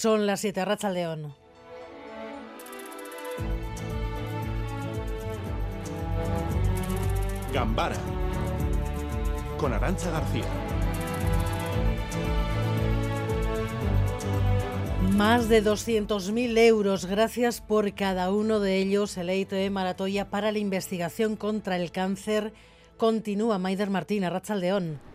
Son 0.00 0.28
las 0.28 0.38
7, 0.42 0.64
Racha 0.64 0.90
León. 0.90 1.34
Gambara 7.52 7.96
con 9.58 9.72
Arancha 9.72 10.08
García. 10.12 10.44
Más 15.16 15.48
de 15.48 15.64
200.000 15.64 16.56
euros, 16.58 17.06
gracias 17.06 17.60
por 17.60 17.92
cada 17.94 18.30
uno 18.30 18.60
de 18.60 18.76
ellos. 18.76 19.16
El 19.16 19.30
EITB 19.30 19.68
Maratoya 19.72 20.30
para 20.30 20.52
la 20.52 20.60
investigación 20.60 21.34
contra 21.34 21.74
el 21.74 21.90
cáncer 21.90 22.52
continúa. 22.98 23.58
Maider 23.58 23.90
Martín, 23.90 24.22
León. 24.54 25.07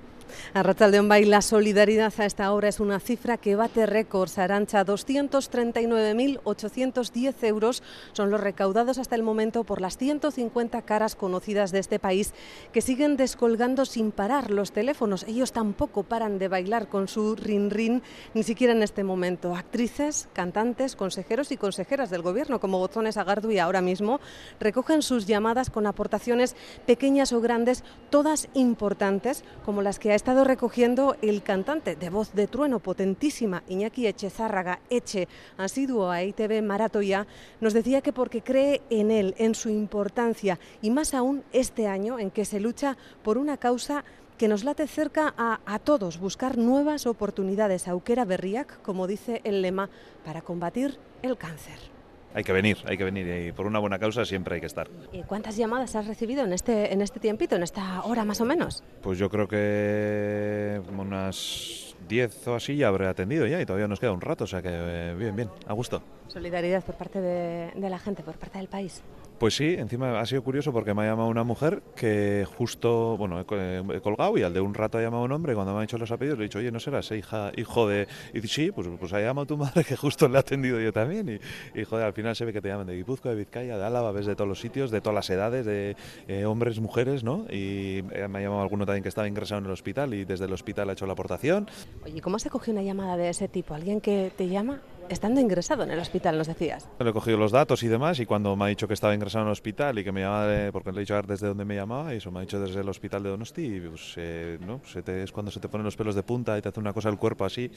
A 0.53 0.63
Rachaldeón 0.63 1.09
Bay, 1.09 1.25
la 1.25 1.41
solidaridad 1.41 2.13
a 2.17 2.25
esta 2.25 2.51
hora 2.51 2.67
es 2.67 2.79
una 2.79 2.99
cifra 2.99 3.37
que 3.37 3.55
bate 3.55 3.85
récords. 3.85 4.37
Arancha, 4.37 4.85
239.810 4.85 7.43
euros 7.43 7.83
son 8.13 8.29
los 8.29 8.41
recaudados 8.41 8.97
hasta 8.97 9.15
el 9.15 9.23
momento 9.23 9.63
por 9.63 9.81
las 9.81 9.97
150 9.97 10.81
caras 10.83 11.15
conocidas 11.15 11.71
de 11.71 11.79
este 11.79 11.99
país 11.99 12.33
que 12.71 12.81
siguen 12.81 13.17
descolgando 13.17 13.85
sin 13.85 14.11
parar 14.11 14.51
los 14.51 14.71
teléfonos. 14.71 15.23
Ellos 15.23 15.51
tampoco 15.51 16.03
paran 16.03 16.39
de 16.39 16.47
bailar 16.47 16.87
con 16.87 17.07
su 17.07 17.35
rin-rin, 17.35 18.01
ni 18.33 18.43
siquiera 18.43 18.73
en 18.73 18.83
este 18.83 19.03
momento. 19.03 19.55
Actrices, 19.55 20.27
cantantes, 20.33 20.95
consejeros 20.95 21.51
y 21.51 21.57
consejeras 21.57 22.09
del 22.09 22.21
gobierno, 22.21 22.59
como 22.59 22.79
Gozones 22.79 23.17
Agardu 23.17 23.51
y 23.51 23.59
ahora 23.59 23.81
mismo, 23.81 24.19
recogen 24.59 25.01
sus 25.01 25.25
llamadas 25.25 25.69
con 25.69 25.87
aportaciones 25.87 26.55
pequeñas 26.85 27.33
o 27.33 27.41
grandes, 27.41 27.83
todas 28.09 28.47
importantes, 28.53 29.43
como 29.65 29.81
las 29.81 29.99
que 29.99 30.12
ha 30.13 30.15
estado 30.15 30.43
recogiendo 30.43 31.15
el 31.23 31.41
cantante 31.41 31.95
de 31.95 32.11
voz 32.11 32.33
de 32.33 32.45
trueno 32.45 32.77
potentísima, 32.77 33.63
Iñaki 33.67 34.05
Echezárraga 34.05 34.79
Eche, 34.91 35.27
asiduo 35.57 36.11
a 36.11 36.21
ITV 36.21 36.61
Maratoya, 36.61 37.25
nos 37.61 37.73
decía 37.73 38.01
que 38.01 38.13
porque 38.13 38.43
cree 38.43 38.83
en 38.91 39.09
él, 39.09 39.33
en 39.39 39.55
su 39.55 39.69
importancia 39.69 40.59
y 40.83 40.91
más 40.91 41.15
aún 41.15 41.43
este 41.51 41.87
año 41.87 42.19
en 42.19 42.29
que 42.29 42.45
se 42.45 42.59
lucha 42.59 42.95
por 43.23 43.39
una 43.39 43.57
causa 43.57 44.03
que 44.37 44.47
nos 44.47 44.63
late 44.63 44.85
cerca 44.85 45.33
a, 45.35 45.61
a, 45.65 45.79
todos, 45.79 46.19
buscar 46.19 46.59
nuevas 46.59 47.07
oportunidades, 47.07 47.87
auquera 47.87 48.23
berriac, 48.23 48.83
como 48.83 49.07
dice 49.07 49.41
el 49.43 49.63
lema, 49.63 49.89
para 50.23 50.43
combatir 50.43 50.99
el 51.23 51.37
cáncer 51.37 51.92
hay 52.33 52.43
que 52.43 52.53
venir, 52.53 52.77
hay 52.85 52.97
que 52.97 53.03
venir 53.03 53.47
y 53.47 53.51
por 53.51 53.65
una 53.65 53.79
buena 53.79 53.99
causa 53.99 54.25
siempre 54.25 54.55
hay 54.55 54.61
que 54.61 54.67
estar. 54.67 54.87
¿Y 55.11 55.23
cuántas 55.23 55.57
llamadas 55.57 55.95
has 55.95 56.07
recibido 56.07 56.43
en 56.43 56.53
este, 56.53 56.93
en 56.93 57.01
este 57.01 57.19
tiempito, 57.19 57.55
en 57.55 57.63
esta 57.63 58.03
hora 58.03 58.25
más 58.25 58.41
o 58.41 58.45
menos? 58.45 58.83
Pues 59.01 59.17
yo 59.19 59.29
creo 59.29 59.47
que 59.47 60.81
unas 60.97 61.95
10 62.07 62.47
o 62.47 62.55
así 62.55 62.75
ya 62.75 62.87
habré 62.87 63.07
atendido 63.07 63.45
ya 63.47 63.61
y 63.61 63.65
todavía 63.65 63.87
nos 63.87 63.99
queda 63.99 64.11
un 64.11 64.21
rato, 64.21 64.43
o 64.45 64.47
sea 64.47 64.61
que 64.61 64.69
eh, 64.71 65.15
bien, 65.17 65.35
bien, 65.35 65.49
a 65.67 65.73
gusto. 65.73 66.01
Solidaridad 66.27 66.83
por 66.83 66.95
parte 66.95 67.21
de, 67.21 67.71
de 67.75 67.89
la 67.89 67.99
gente, 67.99 68.23
por 68.23 68.35
parte 68.35 68.57
del 68.57 68.67
país. 68.67 69.03
Pues 69.43 69.57
sí, 69.57 69.75
encima 69.77 70.21
ha 70.21 70.25
sido 70.25 70.41
curioso 70.41 70.71
porque 70.71 70.93
me 70.93 71.01
ha 71.01 71.05
llamado 71.07 71.27
una 71.27 71.43
mujer 71.43 71.83
que 71.97 72.47
justo, 72.55 73.17
bueno, 73.17 73.41
he, 73.41 73.99
colgado 73.99 74.37
y 74.37 74.43
al 74.43 74.53
de 74.53 74.61
un 74.61 74.73
rato 74.73 74.97
ha 74.97 75.01
llamado 75.01 75.23
un 75.23 75.33
hombre 75.33 75.51
y 75.51 75.55
cuando 75.55 75.73
me 75.73 75.79
ha 75.79 75.81
dicho 75.81 75.97
los 75.97 76.09
apellidos 76.11 76.39
le 76.39 76.45
he 76.45 76.47
dicho, 76.47 76.59
oye, 76.59 76.71
¿no 76.71 76.79
serás 76.79 77.11
hija, 77.11 77.51
hijo 77.57 77.85
de...? 77.85 78.07
Y 78.33 78.39
dice, 78.39 78.53
sí, 78.53 78.71
pues, 78.71 78.87
pues 78.97 79.11
ha 79.11 79.19
llamado 79.19 79.45
tu 79.45 79.57
madre 79.57 79.83
que 79.83 79.97
justo 79.97 80.29
le 80.29 80.37
ha 80.37 80.39
atendido 80.39 80.79
yo 80.79 80.93
también 80.93 81.27
y, 81.27 81.77
y, 81.77 81.83
joder, 81.83 82.05
al 82.05 82.13
final 82.13 82.37
se 82.37 82.45
ve 82.45 82.53
que 82.53 82.61
te 82.61 82.69
llaman 82.69 82.87
de 82.87 82.95
Guipúzcoa, 82.95 83.31
de 83.31 83.37
Vizcaya, 83.39 83.77
de 83.77 83.83
Álava, 83.83 84.13
ves 84.13 84.27
de 84.27 84.35
todos 84.37 84.47
los 84.47 84.61
sitios, 84.61 84.91
de 84.91 85.01
todas 85.01 85.15
las 85.15 85.29
edades, 85.29 85.65
de 85.65 85.97
eh, 86.29 86.45
hombres, 86.45 86.79
mujeres, 86.79 87.25
¿no? 87.25 87.45
Y 87.49 87.97
eh, 88.13 88.29
me 88.29 88.39
ha 88.39 88.41
llamado 88.43 88.61
alguno 88.61 88.85
también 88.85 89.03
que 89.03 89.09
estaba 89.09 89.27
ingresado 89.27 89.59
en 89.59 89.65
el 89.65 89.71
hospital 89.71 90.13
y 90.13 90.23
desde 90.23 90.45
el 90.45 90.53
hospital 90.53 90.89
ha 90.89 90.93
hecho 90.93 91.05
la 91.05 91.11
aportación. 91.11 91.69
Oye, 92.05 92.21
¿cómo 92.21 92.39
se 92.39 92.49
coge 92.49 92.71
una 92.71 92.81
llamada 92.81 93.17
de 93.17 93.27
ese 93.27 93.49
tipo? 93.49 93.73
¿Alguien 93.73 93.99
que 93.99 94.31
te 94.37 94.47
llama? 94.47 94.79
Estando 95.09 95.41
ingresado 95.41 95.83
en 95.83 95.91
el 95.91 95.99
hospital, 95.99 96.37
nos 96.37 96.47
decías. 96.47 96.89
Le 96.99 97.09
he 97.09 97.13
cogido 97.13 97.37
los 97.37 97.51
datos 97.51 97.83
y 97.83 97.87
demás 97.87 98.19
y 98.19 98.25
cuando 98.25 98.55
me 98.55 98.65
ha 98.65 98.67
dicho 98.67 98.87
que 98.87 98.93
estaba 98.93 99.13
ingresado 99.13 99.43
en 99.43 99.47
el 99.47 99.51
hospital 99.51 99.99
y 99.99 100.03
que 100.03 100.11
me 100.11 100.21
llamaba, 100.21 100.71
porque 100.71 100.91
le 100.91 100.97
he 100.97 100.99
dicho 101.01 101.13
a 101.13 101.17
ver 101.17 101.27
desde 101.27 101.47
dónde 101.47 101.65
me 101.65 101.75
llamaba, 101.75 102.13
y 102.13 102.17
eso 102.17 102.31
me 102.31 102.39
ha 102.39 102.41
dicho 102.41 102.59
desde 102.59 102.81
el 102.81 102.89
hospital 102.89 103.23
de 103.23 103.29
Donosti, 103.29 103.65
y 103.65 103.79
pues, 103.81 104.13
eh, 104.17 104.57
¿no? 104.65 104.81
es 104.83 105.31
cuando 105.31 105.51
se 105.51 105.59
te 105.59 105.69
ponen 105.69 105.85
los 105.85 105.95
pelos 105.95 106.15
de 106.15 106.23
punta 106.23 106.57
y 106.57 106.61
te 106.61 106.69
hace 106.69 106.79
una 106.79 106.93
cosa 106.93 107.09
el 107.09 107.17
cuerpo 107.17 107.45
así, 107.45 107.71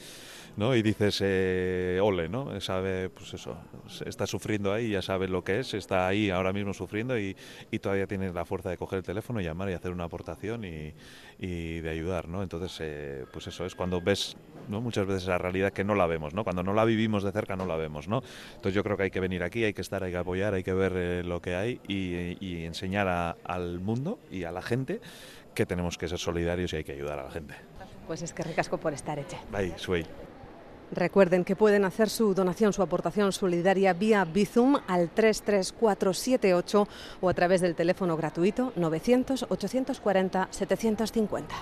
¿no? 0.55 0.75
Y 0.75 0.81
dices, 0.81 1.19
eh, 1.21 1.99
ole, 2.01 2.29
¿no? 2.29 2.59
Sabe, 2.61 3.09
pues 3.09 3.33
eso, 3.33 3.57
está 4.05 4.25
sufriendo 4.25 4.73
ahí, 4.73 4.91
ya 4.91 5.01
sabe 5.01 5.27
lo 5.27 5.43
que 5.43 5.59
es, 5.59 5.73
está 5.73 6.07
ahí 6.07 6.29
ahora 6.29 6.53
mismo 6.53 6.73
sufriendo 6.73 7.17
y, 7.17 7.35
y 7.71 7.79
todavía 7.79 8.07
tiene 8.07 8.31
la 8.31 8.45
fuerza 8.45 8.69
de 8.69 8.77
coger 8.77 8.99
el 8.99 9.03
teléfono, 9.03 9.41
llamar 9.41 9.69
y 9.69 9.73
hacer 9.73 9.91
una 9.91 10.05
aportación 10.05 10.65
y, 10.65 10.93
y 11.39 11.79
de 11.81 11.89
ayudar, 11.89 12.27
¿no? 12.27 12.41
Entonces, 12.41 12.77
eh, 12.81 13.25
pues 13.31 13.47
eso 13.47 13.65
es 13.65 13.75
cuando 13.75 14.01
ves, 14.01 14.35
¿no? 14.69 14.81
Muchas 14.81 15.05
veces 15.05 15.27
la 15.27 15.37
realidad 15.37 15.71
que 15.71 15.83
no 15.83 15.95
la 15.95 16.07
vemos, 16.07 16.33
¿no? 16.33 16.43
Cuando 16.43 16.63
no 16.63 16.73
la 16.73 16.83
vivimos 16.85 17.16
de 17.23 17.31
cerca 17.31 17.55
no 17.55 17.65
la 17.65 17.75
vemos, 17.75 18.07
¿no? 18.07 18.21
Entonces 18.55 18.73
yo 18.73 18.83
creo 18.83 18.97
que 18.97 19.03
hay 19.03 19.11
que 19.11 19.19
venir 19.19 19.43
aquí, 19.43 19.63
hay 19.63 19.73
que 19.73 19.81
estar, 19.81 20.03
hay 20.03 20.11
que 20.11 20.17
apoyar, 20.17 20.53
hay 20.53 20.63
que 20.63 20.73
ver 20.73 20.93
eh, 20.95 21.23
lo 21.23 21.41
que 21.41 21.55
hay 21.55 21.79
y, 21.87 22.65
enseñar 22.65 23.37
al 23.43 23.79
mundo 23.79 24.19
y 24.31 24.43
a 24.43 24.51
la 24.51 24.61
gente 24.61 24.99
que 25.53 25.65
tenemos 25.65 25.97
que 25.97 26.07
ser 26.07 26.19
solidarios 26.19 26.73
y 26.73 26.77
hay 26.77 26.83
que 26.83 26.91
ayudar 26.93 27.19
a 27.19 27.23
la 27.23 27.31
gente. 27.31 27.55
Pues 28.05 28.21
es 28.21 28.33
que 28.33 28.43
recasco 28.43 28.77
por 28.77 28.93
estar 28.93 29.17
hecha. 29.19 29.39
Bye, 29.51 29.73
suey. 29.77 30.05
Recuerden 30.91 31.43
que 31.43 31.55
pueden 31.55 31.83
hacer 31.83 32.09
su 32.09 32.33
donación, 32.33 32.71
su 32.71 32.81
aportación 32.81 33.33
solidaria 33.33 33.93
vía 33.93 34.23
Bizum 34.23 34.77
al 34.87 35.09
33478 35.09 36.87
o 37.19 37.29
a 37.29 37.33
través 37.33 37.61
del 37.61 37.75
teléfono 37.75 38.15
gratuito 38.15 38.71
900 38.75 39.47
840 39.49 40.47
750. 40.49 41.55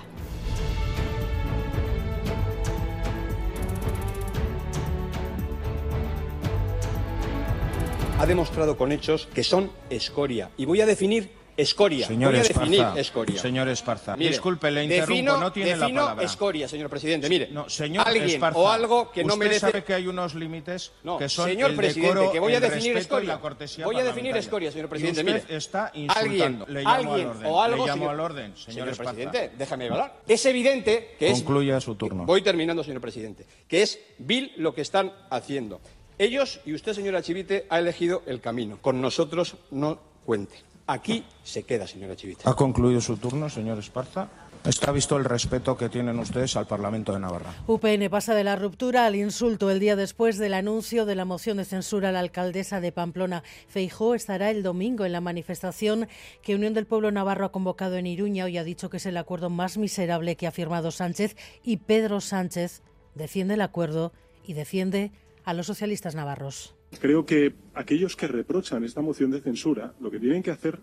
Ha 8.18 8.26
demostrado 8.26 8.78
con 8.78 8.92
hechos 8.92 9.28
que 9.34 9.44
son 9.44 9.72
escoria. 9.90 10.50
Y 10.58 10.66
voy 10.66 10.82
a 10.82 10.86
definir 10.86 11.30
Escoria. 11.58 12.06
Señor 12.06 12.32
Voy 12.32 12.40
a 12.40 12.42
Esparza, 12.42 12.60
definir 12.60 13.00
escoria. 13.00 13.42
Señor 13.42 13.70
Esparza, 13.70 14.16
disculpe, 14.18 14.70
le 14.72 14.84
interrumpo, 14.84 15.14
defino, 15.14 15.38
no 15.38 15.52
tiene 15.54 15.70
defino 15.70 15.88
la 15.88 16.02
palabra. 16.02 16.26
escoria, 16.26 16.68
señor 16.68 16.90
presidente. 16.90 17.30
Mire, 17.30 17.48
no, 17.50 17.70
señor 17.70 18.06
alguien 18.06 18.30
Esparza, 18.30 18.60
o 18.60 18.68
algo 18.68 19.10
que 19.10 19.24
no 19.24 19.36
usted 19.36 19.46
merece... 19.46 19.60
sabe 19.62 19.84
que 19.86 19.94
hay 19.94 20.06
unos 20.08 20.36
límites 20.36 20.92
no, 21.04 21.18
que 21.18 21.30
son 21.30 21.48
señor 21.48 21.70
el 21.70 21.78
presidente, 21.78 22.14
decoro, 22.14 22.32
que 22.34 22.40
voy 22.40 22.56
a 22.56 22.60
definir 22.60 22.98
escoria. 22.98 23.40
Voy 23.86 23.96
a 23.96 24.04
definir 24.04 24.36
escoria, 24.36 24.70
señor 24.70 24.90
presidente. 24.90 25.22
Y 25.22 25.24
usted 25.24 25.44
Mire, 25.46 25.58
está 25.58 25.92
insultando. 25.94 26.66
alguien, 26.66 26.66
le 26.68 26.84
llamo 26.84 27.14
alguien 27.14 27.28
al 27.28 27.36
orden. 27.36 27.46
o 27.48 27.62
algo, 27.62 27.78
le 27.78 27.90
llamo 27.90 28.02
señor, 28.02 28.14
al 28.14 28.20
orden, 28.20 28.58
señor, 28.58 28.74
señor 28.74 28.90
Esparza. 28.90 29.14
presidente, 29.14 29.52
déjame 29.58 29.86
hablar. 29.88 30.22
Es 30.28 30.46
evidente 30.46 31.16
que 31.18 31.30
es... 31.30 31.38
Concluya 31.40 31.80
su 31.80 31.96
turno. 31.96 32.26
Voy 32.26 32.42
terminando, 32.42 32.84
señor 32.84 33.00
presidente. 33.00 33.46
Que 33.70 33.82
es 33.82 33.98
vil 34.18 34.52
lo 34.58 34.76
que 34.76 34.82
están 34.82 35.14
haciendo. 35.30 35.80
Ellos 36.18 36.62
y 36.66 36.74
usted, 36.74 36.94
señora 36.94 37.22
Chivite, 37.22 37.66
ha 37.70 37.80
elegido 37.80 38.24
el 38.26 38.40
camino. 38.40 38.78
Con 38.82 39.02
nosotros 39.02 39.58
no 39.72 40.00
cuente. 40.26 40.56
Aquí 40.88 41.26
se 41.44 41.64
queda, 41.64 41.88
señora 41.88 42.16
Chivite. 42.16 42.44
Ha 42.46 42.54
concluido 42.54 43.02
su 43.02 43.18
turno, 43.18 43.50
señor 43.50 43.80
Esparza. 43.80 44.30
Está 44.64 44.92
visto 44.92 45.18
el 45.18 45.26
respeto 45.26 45.78
que 45.78 45.90
tienen 45.90 46.18
ustedes 46.18 46.56
al 46.56 46.66
Parlamento 46.66 47.14
de 47.14 47.20
Navarra. 47.20 47.54
UPN 47.68 48.10
pasa 48.10 48.34
de 48.34 48.44
la 48.44 48.56
ruptura 48.56 49.06
al 49.06 49.16
insulto 49.16 49.70
el 49.70 49.80
día 49.80 49.96
después 49.96 50.40
del 50.40 50.56
anuncio 50.56 51.06
de 51.06 51.14
la 51.14 51.26
moción 51.26 51.58
de 51.58 51.66
censura 51.66 52.10
a 52.10 52.12
la 52.12 52.20
alcaldesa 52.20 52.82
de 52.82 52.92
Pamplona. 52.92 53.44
Feijó 53.68 54.16
estará 54.16 54.50
el 54.50 54.64
domingo 54.64 55.06
en 55.06 55.12
la 55.12 55.22
manifestación 55.22 56.08
que 56.42 56.56
Unión 56.56 56.74
del 56.74 56.88
Pueblo 56.88 57.12
Navarro 57.12 57.46
ha 57.46 57.52
convocado 57.52 57.98
en 57.98 58.08
Iruña. 58.08 58.46
Hoy 58.46 58.58
ha 58.58 58.64
dicho 58.64 58.90
que 58.90 58.98
es 58.98 59.06
el 59.06 59.18
acuerdo 59.18 59.52
más 59.52 59.78
miserable 59.78 60.36
que 60.36 60.48
ha 60.48 60.52
firmado 60.52 60.90
Sánchez 60.90 61.36
y 61.64 61.78
Pedro 61.78 62.20
Sánchez 62.20 62.82
defiende 63.14 63.54
el 63.54 63.62
acuerdo 63.62 64.14
y 64.48 64.54
defiende 64.54 65.12
a 65.46 65.54
los 65.54 65.68
socialistas 65.68 66.16
navarros. 66.16 66.76
Creo 67.00 67.26
que 67.26 67.54
aquellos 67.74 68.16
que 68.16 68.28
reprochan 68.28 68.84
esta 68.84 69.02
moción 69.02 69.32
de 69.32 69.42
censura 69.42 69.94
lo 70.00 70.12
que 70.12 70.20
tienen 70.20 70.44
que 70.44 70.52
hacer 70.52 70.80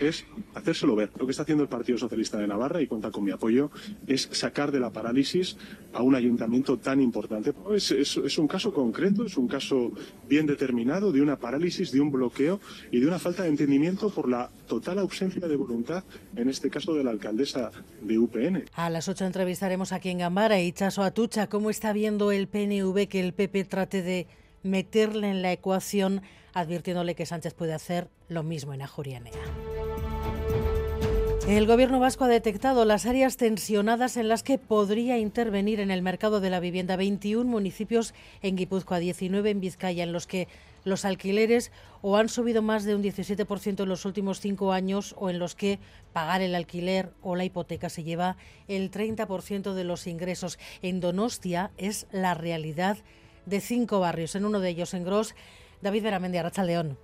es 0.00 0.24
hacérselo 0.54 0.96
ver. 0.96 1.10
Lo 1.18 1.26
que 1.26 1.32
está 1.32 1.42
haciendo 1.42 1.64
el 1.64 1.68
Partido 1.68 1.98
Socialista 1.98 2.38
de 2.38 2.46
Navarra, 2.46 2.80
y 2.80 2.86
cuenta 2.86 3.10
con 3.10 3.24
mi 3.24 3.30
apoyo, 3.30 3.70
es 4.06 4.28
sacar 4.32 4.72
de 4.72 4.80
la 4.80 4.90
parálisis 4.90 5.56
a 5.92 6.02
un 6.02 6.14
ayuntamiento 6.14 6.78
tan 6.78 7.00
importante. 7.00 7.52
Es, 7.74 7.90
es, 7.90 8.16
es, 8.16 8.38
un 8.38 8.48
caso 8.48 8.72
concreto, 8.72 9.24
es 9.24 9.36
un 9.36 9.48
caso 9.48 9.92
bien 10.28 10.46
determinado 10.46 11.12
de 11.12 11.20
una 11.20 11.36
parálisis, 11.36 11.92
de 11.92 12.00
un 12.00 12.10
bloqueo 12.10 12.60
y 12.90 13.00
de 13.00 13.06
una 13.06 13.18
falta 13.18 13.42
de 13.42 13.48
entendimiento 13.48 14.10
por 14.10 14.28
la 14.28 14.50
total 14.68 14.98
ausencia 14.98 15.46
de 15.46 15.56
voluntad, 15.56 16.04
en 16.36 16.48
este 16.48 16.70
caso 16.70 16.94
de 16.94 17.04
la 17.04 17.10
alcaldesa 17.10 17.70
de 18.00 18.18
UPN. 18.18 18.64
A 18.74 18.90
las 18.90 19.08
8 19.08 19.24
entrevistaremos 19.26 19.92
aquí 19.92 20.08
en 20.10 20.18
Gambara 20.18 20.60
y 20.60 20.72
Chaso 20.72 21.02
Atucha 21.02 21.46
cómo 21.46 21.70
está 21.70 21.92
viendo 21.92 22.32
el 22.32 22.48
PNV 22.48 23.08
que 23.08 23.20
el 23.20 23.32
PP 23.32 23.64
trate 23.64 24.02
de 24.02 24.26
meterle 24.62 25.30
en 25.30 25.42
la 25.42 25.52
ecuación, 25.52 26.22
advirtiéndole 26.54 27.14
que 27.14 27.26
Sánchez 27.26 27.54
puede 27.54 27.74
hacer 27.74 28.08
lo 28.28 28.42
mismo 28.42 28.74
en 28.74 28.82
Ajurianea. 28.82 29.32
El 31.48 31.66
gobierno 31.66 31.98
vasco 31.98 32.24
ha 32.24 32.28
detectado 32.28 32.84
las 32.84 33.04
áreas 33.04 33.36
tensionadas 33.36 34.16
en 34.16 34.28
las 34.28 34.44
que 34.44 34.58
podría 34.58 35.18
intervenir 35.18 35.80
en 35.80 35.90
el 35.90 36.00
mercado 36.00 36.40
de 36.40 36.50
la 36.50 36.60
vivienda 36.60 36.94
21 36.94 37.50
municipios 37.50 38.14
en 38.42 38.54
Guipúzcoa, 38.54 39.00
19 39.00 39.50
en 39.50 39.60
Vizcaya, 39.60 40.04
en 40.04 40.12
los 40.12 40.28
que 40.28 40.46
los 40.84 41.04
alquileres 41.04 41.72
o 42.00 42.16
han 42.16 42.28
subido 42.28 42.62
más 42.62 42.84
de 42.84 42.94
un 42.94 43.02
17% 43.02 43.82
en 43.82 43.88
los 43.88 44.04
últimos 44.04 44.38
cinco 44.38 44.72
años 44.72 45.16
o 45.18 45.30
en 45.30 45.40
los 45.40 45.56
que 45.56 45.80
pagar 46.12 46.42
el 46.42 46.54
alquiler 46.54 47.10
o 47.22 47.34
la 47.34 47.44
hipoteca 47.44 47.88
se 47.88 48.04
lleva 48.04 48.36
el 48.68 48.92
30% 48.92 49.74
de 49.74 49.84
los 49.84 50.06
ingresos. 50.06 50.60
En 50.80 51.00
Donostia 51.00 51.72
es 51.76 52.06
la 52.12 52.34
realidad 52.34 52.98
de 53.46 53.60
cinco 53.60 53.98
barrios, 53.98 54.36
en 54.36 54.44
uno 54.44 54.60
de 54.60 54.68
ellos 54.68 54.94
en 54.94 55.04
Gros. 55.04 55.34
David 55.82 56.04
Beramendi, 56.04 56.38
León. 56.64 56.96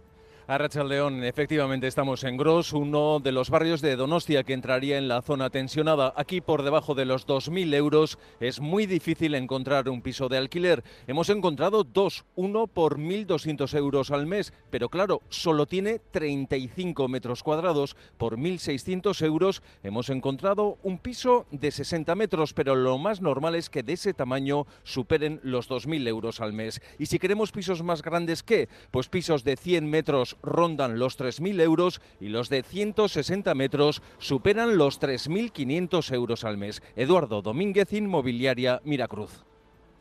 A 0.51 0.57
León, 0.83 1.25
efectivamente 1.25 1.87
estamos 1.87 2.25
en 2.25 2.39
Gros, 2.39 2.73
uno 2.73 3.21
de 3.21 3.33
los 3.33 3.51
barrios 3.51 3.83
de 3.83 3.97
Donostia 3.97 4.45
que 4.45 4.55
entraría 4.55 4.97
en 4.97 5.07
la 5.07 5.21
zona 5.21 5.51
tensionada. 5.51 6.15
Aquí 6.17 6.41
por 6.41 6.63
debajo 6.63 6.95
de 6.95 7.05
los 7.05 7.27
2.000 7.27 7.75
euros 7.75 8.19
es 8.41 8.59
muy 8.59 8.87
difícil 8.87 9.35
encontrar 9.35 9.91
un 9.91 10.01
piso 10.01 10.31
de 10.31 10.39
alquiler. 10.39 10.83
Hemos 11.07 11.29
encontrado 11.29 11.85
dos, 11.85 12.25
uno 12.35 12.67
por 12.67 12.99
1.200 12.99 13.77
euros 13.77 14.11
al 14.11 14.27
mes, 14.27 14.55
pero 14.71 14.89
claro, 14.89 15.21
solo 15.29 15.67
tiene 15.67 15.99
35 15.99 17.09
metros 17.09 17.43
cuadrados. 17.43 17.95
Por 18.17 18.39
1.600 18.39 19.23
euros 19.27 19.63
hemos 19.83 20.09
encontrado 20.09 20.79
un 20.83 20.97
piso 20.97 21.45
de 21.51 21.71
60 21.71 22.15
metros, 22.15 22.55
pero 22.55 22.75
lo 22.75 22.97
más 22.97 23.21
normal 23.21 23.55
es 23.55 23.69
que 23.69 23.83
de 23.83 23.93
ese 23.93 24.15
tamaño 24.15 24.67
superen 24.83 25.41
los 25.43 25.69
2.000 25.69 26.09
euros 26.09 26.41
al 26.41 26.55
mes. 26.55 26.81
Y 26.99 27.05
si 27.05 27.19
queremos 27.19 27.53
pisos 27.53 27.83
más 27.83 28.01
grandes, 28.01 28.43
¿qué? 28.43 28.71
Pues 28.91 29.11
pisos 29.11 29.45
de 29.45 29.55
100 29.55 29.91
metros 29.91 30.38
rondan 30.43 30.99
los 30.99 31.19
3.000 31.19 31.61
euros 31.61 32.01
y 32.21 32.29
los 32.29 32.49
de 32.49 32.63
160 32.63 33.55
metros 33.55 34.03
superan 34.19 34.77
los 34.77 35.01
3.500 35.01 36.15
euros 36.15 36.45
al 36.45 36.59
mes. 36.59 36.83
Eduardo 36.97 37.43
Domínguez, 37.43 37.93
Inmobiliaria 37.93 38.81
Miracruz. 38.85 39.45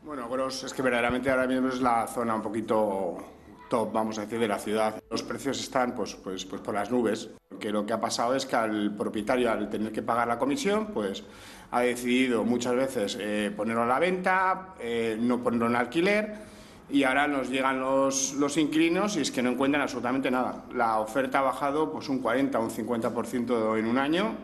Bueno, 0.02 0.28
Gros 0.28 0.64
es 0.64 0.72
que 0.72 0.82
verdaderamente 0.82 1.30
ahora 1.30 1.46
mismo 1.46 1.68
es 1.68 1.80
la 1.80 2.06
zona 2.06 2.34
un 2.34 2.42
poquito 2.42 3.18
top, 3.68 3.92
vamos 3.92 4.18
a 4.18 4.22
decir, 4.22 4.38
de 4.38 4.48
la 4.48 4.58
ciudad. 4.58 5.02
Los 5.10 5.22
precios 5.22 5.60
están 5.60 5.94
pues, 5.94 6.14
pues, 6.14 6.44
pues 6.44 6.62
por 6.62 6.74
las 6.74 6.90
nubes, 6.90 7.28
que 7.60 7.70
lo 7.70 7.84
que 7.84 7.92
ha 7.92 8.00
pasado 8.00 8.34
es 8.34 8.46
que 8.46 8.56
al 8.56 8.94
propietario, 8.96 9.50
al 9.50 9.68
tener 9.68 9.92
que 9.92 10.02
pagar 10.02 10.28
la 10.28 10.38
comisión, 10.38 10.86
pues 10.86 11.24
ha 11.70 11.80
decidido 11.80 12.44
muchas 12.44 12.74
veces 12.74 13.18
eh, 13.20 13.52
ponerlo 13.54 13.82
a 13.82 13.86
la 13.86 13.98
venta, 13.98 14.74
eh, 14.80 15.18
no 15.20 15.42
ponerlo 15.42 15.66
en 15.66 15.76
alquiler 15.76 16.48
y 16.90 17.04
ahora 17.04 17.28
nos 17.28 17.50
llegan 17.50 17.80
los, 17.80 18.34
los 18.34 18.56
inquilinos 18.56 19.16
y 19.16 19.20
es 19.20 19.30
que 19.30 19.42
no 19.42 19.50
encuentran 19.50 19.82
absolutamente 19.82 20.30
nada. 20.30 20.64
La 20.74 20.98
oferta 20.98 21.40
ha 21.40 21.42
bajado 21.42 21.92
pues 21.92 22.08
un 22.08 22.20
40 22.20 22.58
o 22.58 22.62
un 22.62 22.70
50% 22.70 23.78
en 23.78 23.86
un 23.86 23.98
año 23.98 24.34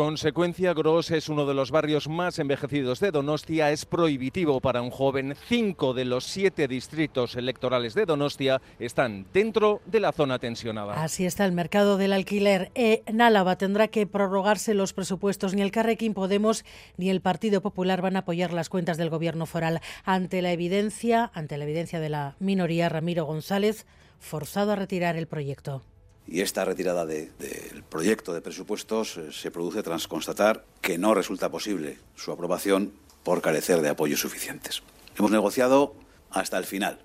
Consecuencia, 0.00 0.72
Gros 0.72 1.10
es 1.10 1.28
uno 1.28 1.44
de 1.44 1.52
los 1.52 1.70
barrios 1.70 2.08
más 2.08 2.38
envejecidos 2.38 3.00
de 3.00 3.10
Donostia. 3.10 3.70
Es 3.70 3.84
prohibitivo 3.84 4.58
para 4.62 4.80
un 4.80 4.88
joven. 4.88 5.36
Cinco 5.46 5.92
de 5.92 6.06
los 6.06 6.24
siete 6.24 6.68
distritos 6.68 7.36
electorales 7.36 7.92
de 7.92 8.06
Donostia 8.06 8.62
están 8.78 9.26
dentro 9.34 9.82
de 9.84 10.00
la 10.00 10.12
zona 10.12 10.38
tensionada. 10.38 10.94
Así 10.94 11.26
está 11.26 11.44
el 11.44 11.52
mercado 11.52 11.98
del 11.98 12.14
alquiler. 12.14 12.72
en 12.74 13.20
Álava 13.20 13.56
tendrá 13.56 13.88
que 13.88 14.06
prorrogarse 14.06 14.72
los 14.72 14.94
presupuestos. 14.94 15.52
Ni 15.52 15.60
el 15.60 15.70
Carrequín 15.70 16.14
Podemos 16.14 16.64
ni 16.96 17.10
el 17.10 17.20
Partido 17.20 17.60
Popular 17.60 18.00
van 18.00 18.16
a 18.16 18.20
apoyar 18.20 18.54
las 18.54 18.70
cuentas 18.70 18.96
del 18.96 19.10
gobierno 19.10 19.44
foral. 19.44 19.82
Ante 20.06 20.40
la 20.40 20.50
evidencia, 20.50 21.30
ante 21.34 21.58
la 21.58 21.64
evidencia 21.64 22.00
de 22.00 22.08
la 22.08 22.36
minoría, 22.38 22.88
Ramiro 22.88 23.26
González, 23.26 23.84
forzado 24.18 24.72
a 24.72 24.76
retirar 24.76 25.16
el 25.16 25.26
proyecto 25.26 25.82
y 26.30 26.42
esta 26.42 26.64
retirada 26.64 27.04
del 27.04 27.82
proyecto 27.88 28.32
de 28.32 28.40
presupuestos 28.40 29.16
eh, 29.16 29.32
se 29.32 29.50
produce 29.50 29.82
tras 29.82 30.06
constatar 30.06 30.64
que 30.80 30.96
no 30.96 31.12
resulta 31.12 31.50
posible 31.50 31.98
su 32.14 32.30
aprobación 32.30 32.92
por 33.24 33.42
carecer 33.42 33.82
de 33.82 33.88
apoyos 33.88 34.20
suficientes. 34.20 34.82
Hemos 35.18 35.32
negociado 35.32 35.94
hasta 36.30 36.56
el 36.56 36.64
final 36.64 37.00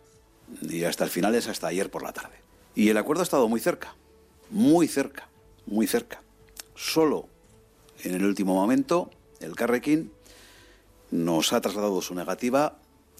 y 0.61 0.83
hasta 0.83 1.03
el 1.03 1.09
final 1.09 1.33
es 1.33 1.47
hasta 1.47 1.67
ayer 1.67 1.89
por 1.89 2.03
la 2.03 2.13
tarde. 2.13 2.35
Y 2.75 2.89
el 2.89 2.97
acuerdo 2.97 3.21
ha 3.21 3.23
estado 3.23 3.49
muy 3.49 3.59
cerca, 3.59 3.95
muy 4.51 4.87
cerca, 4.87 5.27
muy 5.65 5.87
cerca. 5.87 6.21
Solo 6.75 7.27
en 8.03 8.13
el 8.13 8.25
último 8.25 8.53
momento 8.53 9.09
el 9.39 9.55
Carrequín 9.55 10.11
nos 11.09 11.51
ha 11.51 11.61
trasladado 11.61 11.99
su 12.03 12.13
negativa 12.13 12.77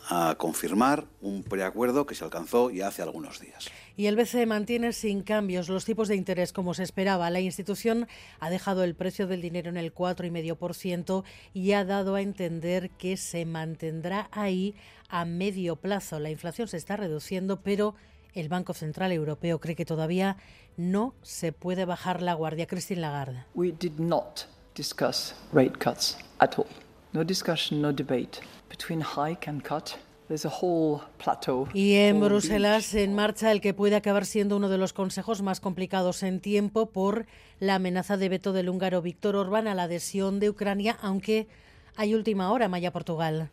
a 0.07 0.35
confirmar 0.37 1.05
un 1.21 1.43
preacuerdo 1.43 2.05
que 2.05 2.15
se 2.15 2.23
alcanzó 2.23 2.69
ya 2.69 2.87
hace 2.87 3.01
algunos 3.01 3.39
días. 3.39 3.69
Y 3.97 4.07
el 4.07 4.15
BCE 4.15 4.45
mantiene 4.45 4.93
sin 4.93 5.23
cambios 5.23 5.69
los 5.69 5.85
tipos 5.85 6.07
de 6.07 6.15
interés 6.15 6.53
como 6.53 6.73
se 6.73 6.83
esperaba. 6.83 7.29
La 7.29 7.39
institución 7.39 8.07
ha 8.39 8.49
dejado 8.49 8.83
el 8.83 8.95
precio 8.95 9.27
del 9.27 9.41
dinero 9.41 9.69
en 9.69 9.77
el 9.77 9.93
4,5% 9.93 11.23
y 11.53 11.71
ha 11.71 11.85
dado 11.85 12.15
a 12.15 12.21
entender 12.21 12.89
que 12.91 13.17
se 13.17 13.45
mantendrá 13.45 14.29
ahí 14.31 14.75
a 15.09 15.25
medio 15.25 15.77
plazo. 15.77 16.19
La 16.19 16.29
inflación 16.29 16.67
se 16.67 16.77
está 16.77 16.97
reduciendo, 16.97 17.61
pero 17.61 17.95
el 18.33 18.49
Banco 18.49 18.73
Central 18.73 19.11
Europeo 19.11 19.59
cree 19.59 19.75
que 19.75 19.85
todavía 19.85 20.37
no 20.77 21.15
se 21.21 21.51
puede 21.53 21.85
bajar 21.85 22.21
la 22.21 22.33
guardia. 22.33 22.67
Christine 22.67 23.01
Lagarde. 23.01 23.45
We 23.53 23.71
did 23.71 23.97
not 23.97 24.45
discuss 24.75 25.33
rate 25.53 25.79
cuts 25.79 26.17
at 26.39 26.57
all. 26.57 26.84
No 27.15 27.23
discussion, 27.23 27.81
no 27.81 27.93
debate. 27.93 28.41
Between 28.69 29.01
hike 29.01 29.47
and 29.47 29.63
cut, 29.63 29.91
y 31.73 31.93
en 31.93 32.19
Bruselas 32.19 32.93
en 32.95 33.13
marcha 33.13 33.51
el 33.51 33.61
que 33.61 33.73
puede 33.73 33.95
acabar 33.95 34.25
siendo 34.25 34.57
uno 34.57 34.69
de 34.69 34.77
los 34.77 34.91
consejos 34.91 35.41
más 35.41 35.61
complicados 35.61 36.23
en 36.23 36.41
tiempo 36.41 36.87
por 36.87 37.27
la 37.59 37.75
amenaza 37.75 38.17
de 38.17 38.27
veto 38.27 38.51
del 38.51 38.69
húngaro 38.69 39.01
Víctor 39.01 39.35
Orbán 39.35 39.67
a 39.67 39.75
la 39.75 39.83
adhesión 39.83 40.39
de 40.39 40.49
Ucrania, 40.49 40.97
aunque 41.01 41.47
hay 41.95 42.15
última 42.15 42.51
hora, 42.51 42.67
Maya 42.67 42.91
Portugal. 42.91 43.49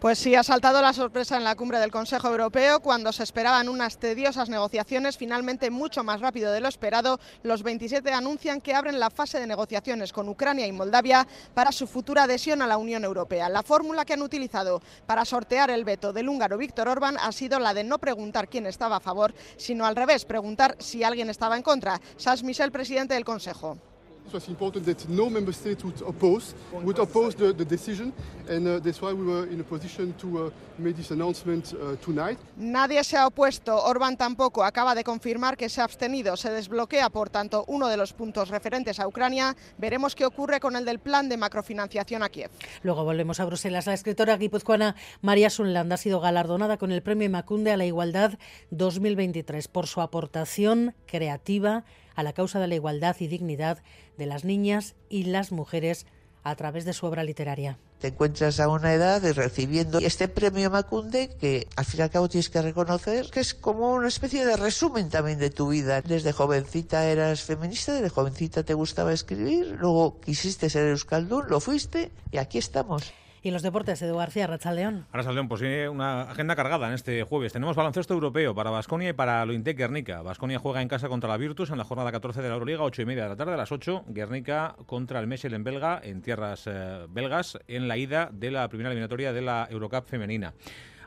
Pues 0.00 0.18
sí, 0.18 0.34
ha 0.34 0.42
saltado 0.42 0.80
la 0.80 0.92
sorpresa 0.92 1.36
en 1.36 1.44
la 1.44 1.54
cumbre 1.54 1.78
del 1.78 1.90
Consejo 1.90 2.28
Europeo 2.28 2.80
cuando 2.80 3.12
se 3.12 3.22
esperaban 3.22 3.68
unas 3.68 3.98
tediosas 3.98 4.48
negociaciones, 4.48 5.16
finalmente 5.16 5.70
mucho 5.70 6.02
más 6.02 6.20
rápido 6.20 6.52
de 6.52 6.60
lo 6.60 6.68
esperado. 6.68 7.20
Los 7.42 7.62
27 7.62 8.10
anuncian 8.12 8.60
que 8.60 8.74
abren 8.74 8.98
la 8.98 9.10
fase 9.10 9.38
de 9.38 9.46
negociaciones 9.46 10.12
con 10.12 10.28
Ucrania 10.28 10.66
y 10.66 10.72
Moldavia 10.72 11.26
para 11.54 11.72
su 11.72 11.86
futura 11.86 12.24
adhesión 12.24 12.62
a 12.62 12.66
la 12.66 12.78
Unión 12.78 13.04
Europea. 13.04 13.48
La 13.48 13.62
fórmula 13.62 14.04
que 14.04 14.14
han 14.14 14.22
utilizado 14.22 14.80
para 15.06 15.24
sortear 15.24 15.70
el 15.70 15.84
veto 15.84 16.12
del 16.12 16.28
húngaro 16.28 16.56
Víctor 16.56 16.88
Orbán 16.88 17.16
ha 17.18 17.32
sido 17.32 17.58
la 17.58 17.74
de 17.74 17.84
no 17.84 17.98
preguntar 17.98 18.48
quién 18.48 18.66
estaba 18.66 18.96
a 18.96 19.00
favor, 19.00 19.34
sino 19.56 19.84
al 19.84 19.96
revés, 19.96 20.24
preguntar 20.24 20.76
si 20.78 21.04
alguien 21.04 21.28
estaba 21.28 21.56
en 21.56 21.62
contra. 21.62 22.00
Sas 22.16 22.42
Michel, 22.42 22.72
presidente 22.72 23.14
del 23.14 23.24
Consejo. 23.24 23.89
It 24.26 24.34
was 24.34 24.48
important 24.48 24.86
that 24.86 25.08
no 25.08 25.28
member 25.28 25.52
state 25.52 25.82
would 25.84 26.00
oppose, 26.02 26.54
would 26.72 26.98
oppose 26.98 27.34
the, 27.34 27.52
the 27.52 27.64
decision, 27.64 28.12
and 28.48 28.66
uh, 28.66 28.78
that's 28.78 29.02
why 29.02 29.12
we 29.12 29.24
were 29.24 29.46
in 29.48 29.60
a 29.60 29.64
position 29.64 30.14
to 30.18 30.46
uh, 30.46 30.50
make 30.78 30.96
this 30.96 31.10
announcement 31.10 31.74
uh, 31.74 31.96
tonight. 31.96 32.38
Nadie 32.56 33.02
se 33.02 33.16
ha 33.16 33.26
opuesto, 33.26 33.76
Orbán 33.84 34.16
tampoco. 34.16 34.62
Acaba 34.62 34.94
de 34.94 35.02
confirmar 35.02 35.56
que 35.56 35.68
se 35.68 35.80
ha 35.80 35.84
abstenido. 35.84 36.36
Se 36.36 36.50
desbloquea, 36.50 37.10
por 37.10 37.28
tanto, 37.28 37.64
uno 37.66 37.88
de 37.88 37.96
los 37.96 38.12
puntos 38.12 38.50
referentes 38.50 39.00
a 39.00 39.08
Ucrania. 39.08 39.56
Veremos 39.78 40.14
qué 40.14 40.24
ocurre 40.24 40.60
con 40.60 40.76
el 40.76 40.84
del 40.84 41.00
plan 41.00 41.28
de 41.28 41.36
macrofinanciación 41.36 42.22
a 42.22 42.28
Kiev. 42.28 42.50
Luego 42.82 43.04
volvemos 43.04 43.40
a 43.40 43.46
Bruselas. 43.46 43.86
La 43.86 43.94
escritora 43.94 44.36
guipuzcoana 44.36 44.94
María 45.22 45.50
Sunland 45.50 45.92
ha 45.92 45.96
sido 45.96 46.20
galardonada 46.20 46.76
con 46.76 46.92
el 46.92 47.02
Premio 47.02 47.28
Macunde 47.30 47.72
a 47.72 47.76
la 47.76 47.86
Igualdad 47.86 48.38
2023 48.70 49.66
por 49.68 49.86
su 49.86 50.00
aportación 50.00 50.94
creativa 51.06 51.84
a 52.20 52.22
la 52.22 52.34
causa 52.34 52.60
de 52.60 52.68
la 52.68 52.74
igualdad 52.74 53.16
y 53.18 53.26
dignidad 53.26 53.78
de 54.18 54.26
las 54.26 54.44
niñas 54.44 54.94
y 55.08 55.24
las 55.24 55.52
mujeres 55.52 56.06
a 56.42 56.54
través 56.54 56.84
de 56.84 56.92
su 56.92 57.06
obra 57.06 57.24
literaria. 57.24 57.78
Te 57.98 58.08
encuentras 58.08 58.60
a 58.60 58.68
una 58.68 58.94
edad 58.94 59.20
de 59.20 59.32
recibiendo 59.32 59.98
este 59.98 60.28
premio 60.28 60.70
Macunde 60.70 61.28
que 61.40 61.66
al 61.76 61.84
fin 61.84 62.00
y 62.00 62.02
al 62.02 62.10
cabo 62.10 62.28
tienes 62.28 62.48
que 62.48 62.62
reconocer 62.62 63.30
que 63.30 63.40
es 63.40 63.54
como 63.54 63.92
una 63.94 64.08
especie 64.08 64.44
de 64.44 64.56
resumen 64.56 65.08
también 65.08 65.38
de 65.38 65.50
tu 65.50 65.68
vida. 65.68 66.00
Desde 66.02 66.32
jovencita 66.32 67.06
eras 67.06 67.42
feminista, 67.42 67.94
desde 67.94 68.08
jovencita 68.08 68.62
te 68.62 68.74
gustaba 68.74 69.12
escribir, 69.12 69.76
luego 69.78 70.20
quisiste 70.20 70.70
ser 70.70 70.88
euskaldun, 70.88 71.48
lo 71.48 71.60
fuiste 71.60 72.10
y 72.30 72.38
aquí 72.38 72.58
estamos. 72.58 73.12
Y 73.42 73.50
los 73.52 73.62
deportes, 73.62 74.02
Edu 74.02 74.18
García, 74.18 74.46
Rachaldeón. 74.46 75.06
León, 75.12 75.48
pues 75.48 75.62
sí, 75.62 75.66
una 75.90 76.22
agenda 76.22 76.54
cargada 76.54 76.88
en 76.88 76.92
este 76.92 77.22
jueves. 77.22 77.54
Tenemos 77.54 77.74
baloncesto 77.74 78.12
europeo 78.12 78.54
para 78.54 78.68
Basconia 78.68 79.08
y 79.08 79.12
para 79.14 79.46
Lointec 79.46 79.78
Guernica. 79.78 80.20
Basconia 80.20 80.58
juega 80.58 80.82
en 80.82 80.88
casa 80.88 81.08
contra 81.08 81.30
la 81.30 81.38
Virtus 81.38 81.70
en 81.70 81.78
la 81.78 81.84
jornada 81.84 82.12
14 82.12 82.42
de 82.42 82.48
la 82.48 82.54
Euroliga, 82.54 82.82
8 82.82 83.00
y 83.00 83.06
media 83.06 83.22
de 83.22 83.28
la 83.30 83.36
tarde 83.36 83.54
a 83.54 83.56
las 83.56 83.72
8. 83.72 84.04
Guernica 84.08 84.76
contra 84.84 85.20
el 85.20 85.26
Mechel 85.26 85.54
en 85.54 85.64
Belga, 85.64 86.00
en 86.02 86.20
tierras 86.20 86.64
eh, 86.66 87.06
belgas, 87.08 87.58
en 87.66 87.88
la 87.88 87.96
ida 87.96 88.28
de 88.30 88.50
la 88.50 88.68
primera 88.68 88.90
eliminatoria 88.90 89.32
de 89.32 89.40
la 89.40 89.66
Eurocup 89.70 90.06
femenina. 90.06 90.52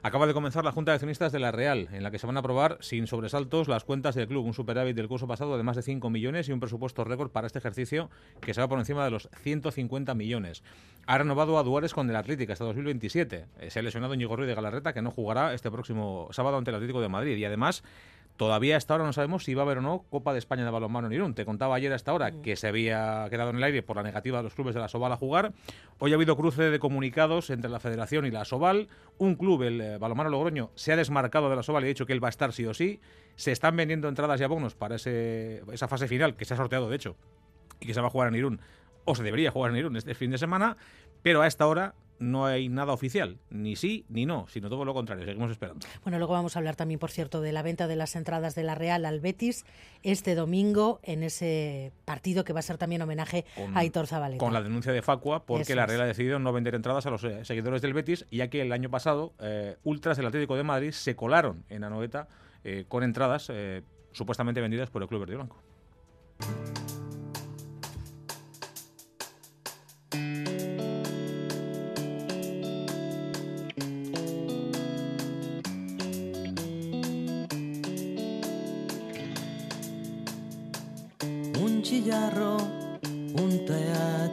Acaba 0.06 0.28
de 0.28 0.34
comenzar 0.34 0.66
la 0.66 0.74
Junta 0.74 0.92
de 0.92 0.96
Accionistas 0.96 1.32
de 1.32 1.40
la 1.40 1.54
Real, 1.54 1.88
en 1.94 2.04
la 2.04 2.12
que 2.12 2.20
se 2.20 2.28
van 2.28 2.36
a 2.36 2.42
aprobar 2.42 2.78
sin 2.82 3.08
sobresaltos 3.08 3.70
las 3.70 3.86
cuentas 3.86 4.16
del 4.16 4.28
club, 4.28 4.46
un 4.46 4.54
superávit 4.54 4.98
del 4.98 5.08
curso 5.08 5.30
pasado 5.30 5.56
de 5.56 5.64
más 5.64 5.78
de 5.78 5.82
5 5.82 6.10
millones 6.10 6.50
y 6.50 6.52
un 6.52 6.60
presupuesto 6.60 7.06
récord 7.06 7.32
para 7.32 7.48
este 7.48 7.60
ejercicio 7.60 8.10
que 8.42 8.54
se 8.54 8.60
va 8.60 8.68
por 8.68 8.80
encima 8.80 9.06
de 9.06 9.12
los 9.12 9.30
150 9.44 10.14
millones. 10.14 10.62
Ha 11.06 11.18
renovado 11.18 11.58
a 11.58 11.64
Duárez 11.64 11.94
con 11.94 12.10
el 12.10 12.18
Atlético 12.18 12.52
hasta 12.52 12.66
2027. 12.66 13.46
Eh, 13.62 13.70
se 13.70 13.80
ha 13.80 13.82
lesionado 13.82 14.14
Ñigo 14.14 14.36
Ruiz 14.36 14.50
de 14.50 14.56
Galarreta, 14.56 14.92
que 14.92 15.02
no 15.02 15.10
jugará 15.10 15.54
este 15.54 15.72
próximo 15.72 16.28
sábado 16.32 16.58
ante 16.58 16.72
el 16.72 16.76
Atlético 16.76 17.00
de 17.00 17.08
Madrid. 17.08 17.38
Y 17.38 17.46
además 17.46 17.82
Todavía 18.38 18.78
hasta 18.78 18.96
ahora 18.96 19.06
no 19.06 19.14
sabemos 19.14 19.44
si 19.44 19.54
va 19.54 19.62
a 19.62 19.66
haber 19.66 19.78
o 19.78 19.82
no 19.82 20.06
Copa 20.10 20.34
de 20.34 20.40
España 20.40 20.66
de 20.66 20.72
balonmano 20.72 21.08
en 21.08 21.14
Irún. 21.14 21.36
Te 21.36 21.46
contaba 21.46 21.76
ayer 21.76 21.94
hasta 21.94 22.12
ahora 22.12 22.32
mm. 22.32 22.42
que 22.42 22.56
se 22.56 22.68
había 22.68 23.28
quedado 23.30 23.52
en 23.52 23.58
el 23.58 23.64
aire 23.64 23.84
por 23.84 23.96
la 23.96 24.04
negativa 24.04 24.40
de 24.40 24.44
los 24.44 24.56
clubes 24.56 24.74
de 24.74 24.82
la 24.82 24.88
Soval 24.88 25.12
a 25.12 25.18
jugar. 25.18 25.54
Hoy 26.00 26.12
ha 26.14 26.16
habido 26.16 26.36
cruce 26.36 26.64
de 26.64 26.80
comunicados 26.80 27.52
entre 27.52 27.70
la 27.70 27.80
Federación 27.80 28.26
y 28.26 28.32
la 28.32 28.44
Soval. 28.44 28.90
Un 29.20 29.36
club, 29.36 29.62
el 29.64 29.82
eh, 29.82 29.98
balonmano 30.00 30.32
Logroño, 30.32 30.72
se 30.74 30.92
ha 30.92 30.96
desmarcado 30.96 31.50
de 31.50 31.56
la 31.56 31.64
Soval 31.64 31.84
y 31.84 31.86
ha 31.86 31.90
dicho 31.90 32.08
que 32.08 32.14
él 32.14 32.24
va 32.24 32.28
a 32.28 32.32
estar 32.32 32.54
sí 32.54 32.66
o 32.66 32.74
sí. 32.74 33.00
Se 33.36 33.52
están 33.52 33.76
vendiendo 33.76 34.10
entradas 34.10 34.42
y 34.42 34.44
abonos 34.44 34.74
para 34.74 34.96
esa 34.96 35.88
fase 35.88 36.08
final 36.08 36.36
que 36.36 36.46
se 36.46 36.56
ha 36.56 36.58
sorteado, 36.58 36.90
de 36.90 36.96
hecho, 36.96 37.16
y 37.80 37.86
que 37.86 37.94
se 37.94 38.02
va 38.02 38.08
a 38.08 38.10
jugar 38.10 38.30
en 38.30 38.36
Irún, 38.36 38.62
o 39.06 39.16
se 39.16 39.24
debería 39.24 39.52
jugar 39.52 39.72
en 39.72 39.78
Irún 39.78 39.96
este 39.96 40.16
fin 40.16 40.32
de 40.32 40.38
semana. 40.38 40.78
Pero 41.22 41.42
a 41.42 41.48
esta 41.48 41.68
hora 41.68 41.96
no 42.20 42.46
hay 42.46 42.70
nada 42.70 42.94
oficial, 42.94 43.38
ni 43.50 43.76
sí 43.76 44.06
ni 44.10 44.26
no, 44.26 44.48
sino 44.48 44.70
todo 44.70 44.86
lo 44.86 44.94
contrario, 44.94 45.26
seguimos 45.26 45.52
esperando. 45.52 45.86
Bueno, 46.04 46.18
luego 46.18 46.34
vamos 46.34 46.56
a 46.56 46.60
hablar 46.60 46.76
también, 46.76 47.00
por 47.00 47.12
cierto, 47.12 47.42
de 47.42 47.52
la 47.52 47.62
venta 47.62 47.88
de 47.88 47.96
las 47.96 48.16
entradas 48.16 48.56
de 48.56 48.64
la 48.64 48.76
Real 48.76 49.06
al 49.06 49.20
Betis 49.20 49.66
este 50.04 50.36
domingo 50.36 51.00
en 51.04 51.24
ese 51.24 51.92
partido 52.06 52.44
que 52.44 52.54
va 52.54 52.60
a 52.60 52.64
ser 52.64 52.78
también 52.78 53.02
homenaje 53.02 53.46
a 53.74 53.80
Aitor 53.80 54.08
Zabaleta. 54.08 54.40
Con 54.40 54.54
la 54.54 54.62
denuncia 54.62 54.92
de 54.92 55.02
Facua, 55.02 55.46
porque 55.46 55.76
la 55.76 55.86
Real 55.86 56.02
ha 56.02 56.06
decidido 56.06 56.40
no 56.40 56.54
vender 56.54 56.76
entradas 56.76 57.06
a 57.06 57.10
los 57.10 57.24
eh, 57.24 57.46
seguidores 57.46 57.82
del 57.82 57.94
Betis, 57.94 58.26
ya 58.32 58.50
que 58.50 58.62
el 58.62 58.72
año 58.72 58.90
pasado 58.90 59.34
eh, 59.40 59.78
ultras 59.84 60.18
del 60.18 60.26
Atlético 60.26 60.56
de 60.56 60.64
Madrid 60.64 60.92
se 60.92 61.16
colaron 61.16 61.64
en 61.70 61.84
Anoeta 61.84 62.28
eh, 62.64 62.86
con 62.88 63.04
entradas 63.04 63.52
supuestamente 64.12 64.62
vendidas 64.62 64.90
por 64.90 65.02
el 65.02 65.08
Club 65.08 65.22
Verde 65.22 65.36
Blanco. 65.36 65.58
Chillarro, 82.34 82.58
un 83.42 83.66
teat. 83.66 84.32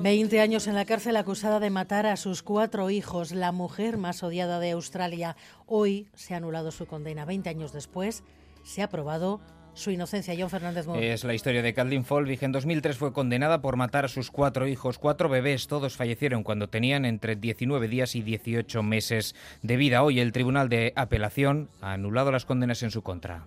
20 0.00 0.40
años 0.40 0.66
en 0.68 0.74
la 0.74 0.84
cárcel 0.84 1.16
acusada 1.16 1.58
de 1.58 1.70
matar 1.70 2.06
a 2.06 2.16
sus 2.16 2.42
cuatro 2.42 2.88
hijos, 2.90 3.32
la 3.32 3.50
mujer 3.50 3.96
más 3.96 4.22
odiada 4.22 4.60
de 4.60 4.70
Australia. 4.70 5.36
Hoy 5.66 6.06
se 6.14 6.34
ha 6.34 6.36
anulado 6.36 6.70
su 6.70 6.86
condena. 6.86 7.24
20 7.24 7.48
años 7.48 7.72
después 7.72 8.22
se 8.62 8.82
ha 8.82 8.84
aprobado 8.84 9.40
su 9.74 9.90
inocencia. 9.90 10.34
John 10.38 10.50
Fernández 10.50 10.86
Es 10.94 11.24
la 11.24 11.34
historia 11.34 11.62
de 11.62 11.74
Kathleen 11.74 12.04
Folbig. 12.04 12.42
En 12.44 12.52
2003 12.52 12.96
fue 12.96 13.12
condenada 13.12 13.60
por 13.60 13.76
matar 13.76 14.04
a 14.04 14.08
sus 14.08 14.30
cuatro 14.30 14.68
hijos, 14.68 14.98
cuatro 14.98 15.28
bebés. 15.28 15.66
Todos 15.66 15.96
fallecieron 15.96 16.44
cuando 16.44 16.68
tenían 16.68 17.04
entre 17.04 17.34
19 17.34 17.88
días 17.88 18.14
y 18.14 18.22
18 18.22 18.82
meses 18.84 19.34
de 19.62 19.76
vida. 19.76 20.04
Hoy 20.04 20.20
el 20.20 20.32
Tribunal 20.32 20.68
de 20.68 20.92
Apelación 20.94 21.70
ha 21.80 21.92
anulado 21.94 22.30
las 22.30 22.44
condenas 22.44 22.82
en 22.84 22.92
su 22.92 23.02
contra. 23.02 23.46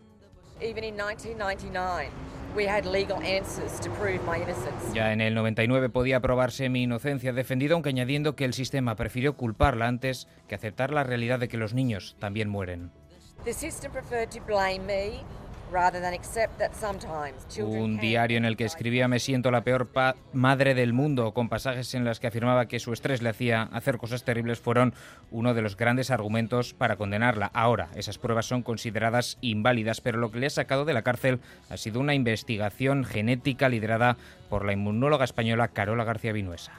Ya 4.93 5.13
en 5.13 5.21
el 5.21 5.33
99 5.33 5.89
podía 5.89 6.19
probarse 6.19 6.69
mi 6.69 6.83
inocencia, 6.83 7.33
defendido 7.33 7.75
aunque 7.75 7.89
añadiendo 7.89 8.35
que 8.35 8.45
el 8.45 8.53
sistema 8.53 8.95
prefirió 8.95 9.37
culparla 9.37 9.87
antes 9.87 10.27
que 10.47 10.55
aceptar 10.55 10.91
la 10.91 11.03
realidad 11.03 11.39
de 11.39 11.47
que 11.47 11.57
los 11.57 11.73
niños 11.73 12.15
también 12.19 12.49
mueren. 12.49 12.91
Un 17.65 17.97
diario 17.97 18.37
en 18.37 18.45
el 18.45 18.57
que 18.57 18.65
escribía 18.65 19.07
me 19.07 19.19
siento 19.19 19.51
la 19.51 19.63
peor 19.63 19.89
madre 20.33 20.75
del 20.75 20.93
mundo, 20.93 21.33
con 21.33 21.49
pasajes 21.49 21.93
en 21.95 22.03
los 22.03 22.19
que 22.19 22.27
afirmaba 22.27 22.67
que 22.67 22.79
su 22.79 22.93
estrés 22.93 23.21
le 23.21 23.29
hacía 23.29 23.63
hacer 23.63 23.97
cosas 23.97 24.23
terribles, 24.23 24.59
fueron 24.59 24.93
uno 25.31 25.53
de 25.53 25.61
los 25.61 25.77
grandes 25.77 26.11
argumentos 26.11 26.73
para 26.73 26.97
condenarla. 26.97 27.49
Ahora, 27.53 27.89
esas 27.95 28.17
pruebas 28.17 28.45
son 28.45 28.63
consideradas 28.63 29.37
inválidas, 29.41 30.01
pero 30.01 30.17
lo 30.17 30.31
que 30.31 30.39
le 30.39 30.47
ha 30.47 30.51
sacado 30.51 30.85
de 30.85 30.93
la 30.93 31.03
cárcel 31.03 31.39
ha 31.69 31.77
sido 31.77 31.99
una 31.99 32.13
investigación 32.13 33.05
genética 33.05 33.69
liderada 33.69 34.17
por 34.49 34.65
la 34.65 34.73
inmunóloga 34.73 35.23
española 35.23 35.69
Carola 35.69 36.03
García 36.03 36.33
Vinuesa. 36.33 36.73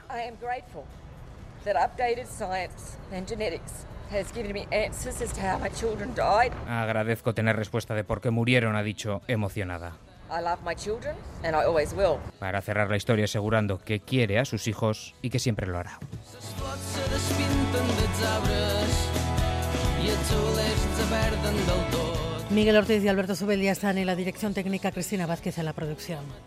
Agradezco 6.67 7.33
tener 7.33 7.55
respuesta 7.55 7.95
de 7.95 8.03
por 8.03 8.21
qué 8.21 8.29
murieron, 8.29 8.75
ha 8.75 8.83
dicho 8.83 9.21
emocionada. 9.27 9.93
Para 12.39 12.61
cerrar 12.61 12.89
la 12.89 12.97
historia 12.97 13.25
asegurando 13.25 13.79
que 13.79 13.99
quiere 13.99 14.39
a 14.39 14.45
sus 14.45 14.67
hijos 14.67 15.13
y 15.21 15.29
que 15.29 15.39
siempre 15.39 15.67
lo 15.67 15.77
hará. 15.77 15.99
Miguel 22.49 22.77
Ortiz 22.77 23.03
y 23.03 23.07
Alberto 23.07 23.35
Zubeldía 23.35 23.71
están 23.71 23.97
en 23.97 24.05
la 24.05 24.15
dirección 24.15 24.53
técnica, 24.53 24.91
Cristina 24.91 25.25
Vázquez 25.25 25.57
en 25.57 25.65
la 25.65 25.73
producción. 25.73 26.23